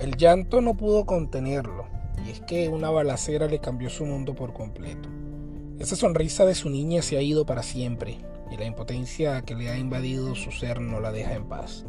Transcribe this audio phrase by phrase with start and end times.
[0.00, 1.84] El llanto no pudo contenerlo,
[2.26, 5.10] y es que una balacera le cambió su mundo por completo.
[5.78, 8.16] Esa sonrisa de su niña se ha ido para siempre,
[8.50, 11.84] y la impotencia que le ha invadido su ser no la deja en paz.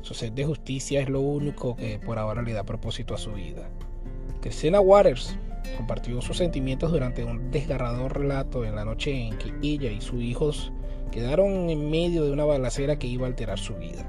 [0.00, 3.32] Su sed de justicia es lo único que por ahora le da propósito a su
[3.32, 3.68] vida.
[4.40, 5.36] Christina Waters
[5.76, 10.22] compartió sus sentimientos durante un desgarrador relato en la noche en que ella y sus
[10.22, 10.72] hijos
[11.10, 14.06] quedaron en medio de una balacera que iba a alterar su vida.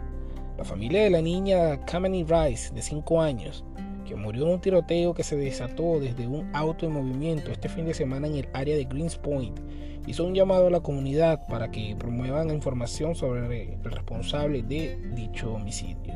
[0.61, 3.65] La familia de la niña Kamini Rice, de 5 años,
[4.05, 7.85] que murió en un tiroteo que se desató desde un auto en movimiento este fin
[7.85, 9.59] de semana en el área de Greens Point,
[10.05, 15.51] hizo un llamado a la comunidad para que promuevan información sobre el responsable de dicho
[15.51, 16.13] homicidio.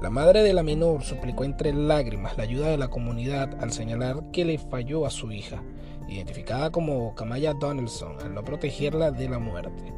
[0.00, 4.30] La madre de la menor suplicó entre lágrimas la ayuda de la comunidad al señalar
[4.32, 5.62] que le falló a su hija,
[6.08, 9.92] identificada como Kamaya Donaldson, al no protegerla de la muerte.